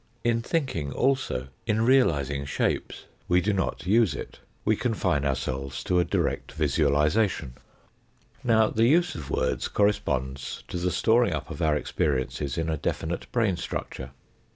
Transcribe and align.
In 0.23 0.41
thinking 0.41 0.91
also, 0.91 1.49
in 1.67 1.83
realising 1.85 2.43
shapes, 2.45 3.05
we 3.27 3.39
do 3.39 3.53
not 3.53 3.85
use 3.85 4.15
it; 4.15 4.39
we 4.65 4.75
confine 4.75 5.23
ourselves 5.23 5.83
to 5.83 5.99
a 5.99 6.03
direct 6.03 6.53
visualisation. 6.53 7.53
Now, 8.43 8.69
the 8.71 8.87
use 8.87 9.13
of 9.13 9.29
words 9.29 9.67
corresponds 9.67 10.63
to 10.69 10.77
the 10.79 10.89
storing 10.89 11.33
up 11.33 11.51
of 11.51 11.61
our 11.61 11.75
experience 11.75 12.41
in 12.57 12.67
a 12.67 12.77
definite 12.77 13.31
brain 13.31 13.57
structure. 13.57 14.09